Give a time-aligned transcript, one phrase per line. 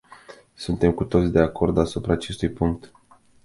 [0.53, 2.91] Suntem cu toții de acord asupra acestui punct.